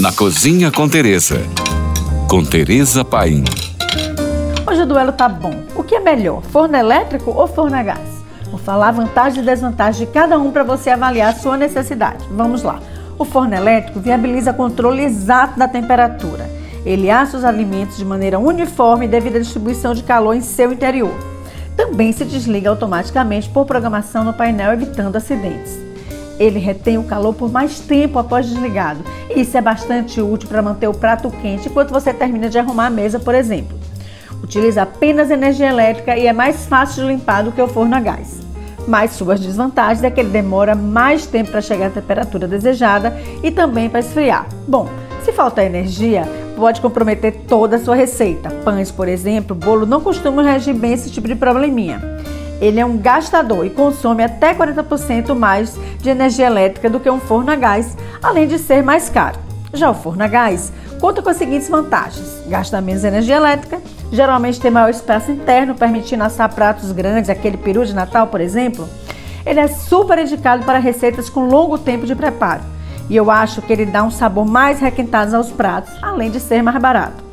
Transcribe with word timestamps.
Na 0.00 0.12
Cozinha 0.12 0.70
com 0.70 0.88
Tereza. 0.88 1.40
Com 2.28 2.44
Tereza 2.44 3.04
Paim. 3.04 3.42
Hoje 4.64 4.82
o 4.82 4.86
duelo 4.86 5.10
tá 5.10 5.28
bom. 5.28 5.64
O 5.74 5.82
que 5.82 5.96
é 5.96 5.98
melhor, 5.98 6.40
forno 6.40 6.76
elétrico 6.76 7.32
ou 7.32 7.48
forno 7.48 7.74
a 7.74 7.82
gás? 7.82 8.22
Vou 8.48 8.60
falar 8.60 8.92
vantagens 8.92 9.42
e 9.42 9.44
desvantagens 9.44 9.98
de 9.98 10.06
cada 10.06 10.38
um 10.38 10.52
para 10.52 10.62
você 10.62 10.90
avaliar 10.90 11.30
a 11.30 11.36
sua 11.36 11.56
necessidade. 11.56 12.24
Vamos 12.30 12.62
lá. 12.62 12.78
O 13.18 13.24
forno 13.24 13.56
elétrico 13.56 13.98
viabiliza 13.98 14.52
controle 14.52 15.02
exato 15.02 15.58
da 15.58 15.66
temperatura. 15.66 16.48
Ele 16.86 17.10
assa 17.10 17.36
os 17.36 17.42
alimentos 17.42 17.96
de 17.96 18.04
maneira 18.04 18.38
uniforme 18.38 19.08
devido 19.08 19.34
à 19.34 19.40
distribuição 19.40 19.94
de 19.94 20.04
calor 20.04 20.34
em 20.34 20.40
seu 20.40 20.72
interior. 20.72 21.12
Também 21.76 22.12
se 22.12 22.24
desliga 22.24 22.70
automaticamente 22.70 23.48
por 23.48 23.66
programação 23.66 24.22
no 24.22 24.32
painel, 24.32 24.72
evitando 24.72 25.16
acidentes 25.16 25.87
ele 26.38 26.58
retém 26.58 26.98
o 26.98 27.04
calor 27.04 27.34
por 27.34 27.50
mais 27.50 27.80
tempo 27.80 28.18
após 28.18 28.46
desligado. 28.46 29.00
E 29.34 29.40
isso 29.40 29.56
é 29.56 29.60
bastante 29.60 30.20
útil 30.20 30.48
para 30.48 30.62
manter 30.62 30.88
o 30.88 30.94
prato 30.94 31.30
quente 31.30 31.68
enquanto 31.68 31.90
você 31.90 32.12
termina 32.12 32.48
de 32.48 32.58
arrumar 32.58 32.86
a 32.86 32.90
mesa, 32.90 33.18
por 33.18 33.34
exemplo. 33.34 33.78
Utiliza 34.42 34.82
apenas 34.82 35.30
energia 35.30 35.68
elétrica 35.68 36.16
e 36.16 36.26
é 36.26 36.32
mais 36.32 36.66
fácil 36.66 37.02
de 37.02 37.12
limpar 37.12 37.42
do 37.42 37.52
que 37.52 37.60
o 37.60 37.68
forno 37.68 37.94
a 37.96 38.00
gás. 38.00 38.40
Mas 38.86 39.12
suas 39.12 39.40
desvantagens 39.40 40.02
é 40.02 40.10
que 40.10 40.20
ele 40.20 40.30
demora 40.30 40.74
mais 40.74 41.26
tempo 41.26 41.50
para 41.50 41.60
chegar 41.60 41.88
à 41.88 41.90
temperatura 41.90 42.48
desejada 42.48 43.14
e 43.42 43.50
também 43.50 43.90
para 43.90 44.00
esfriar. 44.00 44.46
Bom, 44.66 44.88
se 45.22 45.32
faltar 45.32 45.66
energia, 45.66 46.22
pode 46.56 46.80
comprometer 46.80 47.44
toda 47.46 47.76
a 47.76 47.78
sua 47.78 47.94
receita. 47.94 48.48
Pães, 48.64 48.90
por 48.90 49.06
exemplo, 49.06 49.54
bolo 49.54 49.84
não 49.84 50.00
costumam 50.00 50.44
reagir 50.44 50.72
bem 50.72 50.92
a 50.92 50.94
esse 50.94 51.10
tipo 51.10 51.28
de 51.28 51.34
probleminha. 51.34 52.00
Ele 52.60 52.80
é 52.80 52.86
um 52.86 52.98
gastador 52.98 53.64
e 53.64 53.70
consome 53.70 54.22
até 54.22 54.54
40% 54.54 55.34
mais 55.34 55.76
de 56.00 56.10
energia 56.10 56.46
elétrica 56.46 56.90
do 56.90 56.98
que 56.98 57.08
um 57.08 57.20
forno 57.20 57.50
a 57.50 57.56
gás, 57.56 57.96
além 58.22 58.48
de 58.48 58.58
ser 58.58 58.82
mais 58.82 59.08
caro. 59.08 59.38
Já 59.72 59.90
o 59.90 59.94
forno 59.94 60.24
a 60.24 60.28
gás 60.28 60.72
conta 61.00 61.22
com 61.22 61.30
as 61.30 61.36
seguintes 61.36 61.68
vantagens: 61.68 62.42
gasta 62.48 62.80
menos 62.80 63.04
energia 63.04 63.36
elétrica, 63.36 63.80
geralmente 64.10 64.60
tem 64.60 64.70
maior 64.70 64.90
espaço 64.90 65.30
interno, 65.30 65.74
permitindo 65.74 66.24
assar 66.24 66.52
pratos 66.52 66.90
grandes, 66.90 67.30
aquele 67.30 67.56
peru 67.56 67.84
de 67.84 67.94
Natal, 67.94 68.26
por 68.26 68.40
exemplo. 68.40 68.88
Ele 69.46 69.60
é 69.60 69.68
super 69.68 70.18
indicado 70.18 70.64
para 70.64 70.78
receitas 70.78 71.30
com 71.30 71.46
longo 71.46 71.78
tempo 71.78 72.06
de 72.06 72.14
preparo. 72.14 72.62
E 73.08 73.16
eu 73.16 73.30
acho 73.30 73.62
que 73.62 73.72
ele 73.72 73.86
dá 73.86 74.02
um 74.02 74.10
sabor 74.10 74.44
mais 74.44 74.80
requintado 74.80 75.34
aos 75.34 75.50
pratos, 75.50 75.92
além 76.02 76.30
de 76.30 76.40
ser 76.40 76.62
mais 76.62 76.78
barato. 76.78 77.24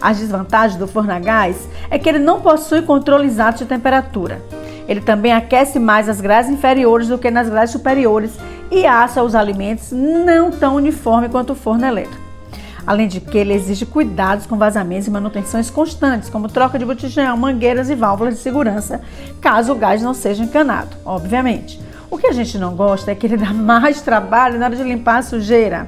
As 0.00 0.18
desvantagens 0.18 0.78
do 0.78 0.86
forno 0.86 1.12
a 1.12 1.18
gás 1.18 1.68
é 1.90 1.98
que 1.98 2.08
ele 2.08 2.18
não 2.18 2.40
possui 2.40 2.82
controle 2.82 3.26
exato 3.26 3.58
de 3.58 3.66
temperatura. 3.66 4.40
Ele 4.88 5.02
também 5.02 5.32
aquece 5.32 5.78
mais 5.78 6.08
as 6.08 6.20
grades 6.20 6.50
inferiores 6.50 7.08
do 7.08 7.18
que 7.18 7.30
nas 7.30 7.48
grades 7.48 7.72
superiores 7.72 8.38
e 8.70 8.86
assa 8.86 9.22
os 9.22 9.34
alimentos 9.34 9.92
não 9.92 10.50
tão 10.50 10.76
uniforme 10.76 11.28
quanto 11.28 11.52
o 11.52 11.56
forno 11.56 11.84
elétrico. 11.84 12.26
Além 12.86 13.06
de 13.06 13.20
que 13.20 13.36
ele 13.36 13.52
exige 13.52 13.84
cuidados 13.84 14.46
com 14.46 14.56
vazamentos 14.56 15.06
e 15.06 15.10
manutenções 15.10 15.68
constantes, 15.68 16.30
como 16.30 16.48
troca 16.48 16.78
de 16.78 16.86
botijão, 16.86 17.36
mangueiras 17.36 17.90
e 17.90 17.94
válvulas 17.94 18.36
de 18.36 18.40
segurança, 18.40 19.02
caso 19.42 19.72
o 19.72 19.76
gás 19.76 20.00
não 20.00 20.14
seja 20.14 20.42
encanado, 20.42 20.96
obviamente. 21.04 21.78
O 22.10 22.16
que 22.16 22.26
a 22.26 22.32
gente 22.32 22.56
não 22.56 22.74
gosta 22.74 23.10
é 23.10 23.14
que 23.14 23.26
ele 23.26 23.36
dá 23.36 23.52
mais 23.54 24.00
trabalho 24.00 24.58
na 24.58 24.64
hora 24.64 24.76
de 24.76 24.82
limpar 24.82 25.18
a 25.18 25.22
sujeira. 25.22 25.86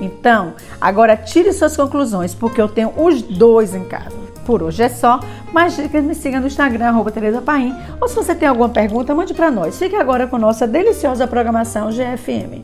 Então, 0.00 0.54
agora 0.80 1.16
tire 1.16 1.52
suas 1.52 1.76
conclusões, 1.76 2.32
porque 2.32 2.60
eu 2.60 2.68
tenho 2.68 2.92
os 2.96 3.22
dois 3.22 3.74
em 3.74 3.82
casa. 3.82 4.25
Por 4.46 4.62
hoje 4.62 4.82
é 4.82 4.88
só. 4.88 5.18
Mais 5.52 5.76
dicas 5.76 6.04
me 6.04 6.14
siga 6.14 6.38
no 6.38 6.46
Instagram, 6.46 6.86
arroba 6.86 7.10
Tereza 7.10 7.42
Paim. 7.42 7.74
Ou 8.00 8.08
se 8.08 8.14
você 8.14 8.34
tem 8.34 8.48
alguma 8.48 8.68
pergunta, 8.68 9.14
mande 9.14 9.34
para 9.34 9.50
nós. 9.50 9.76
Fique 9.76 9.96
agora 9.96 10.26
com 10.28 10.38
nossa 10.38 10.66
deliciosa 10.66 11.26
programação 11.26 11.90
GFM. 11.90 12.62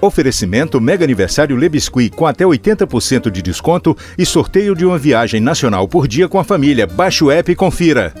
Oferecimento 0.00 0.80
Mega 0.80 1.04
Aniversário 1.04 1.56
Le 1.56 1.68
Biscuit 1.68 2.10
com 2.16 2.26
até 2.26 2.44
80% 2.44 3.30
de 3.30 3.42
desconto 3.42 3.94
e 4.16 4.24
sorteio 4.24 4.74
de 4.74 4.86
uma 4.86 4.96
viagem 4.96 5.42
nacional 5.42 5.86
por 5.86 6.08
dia 6.08 6.26
com 6.26 6.38
a 6.38 6.44
família. 6.44 6.86
Baixe 6.86 7.22
o 7.22 7.30
app 7.30 7.52
e 7.52 7.54
confira. 7.54 8.14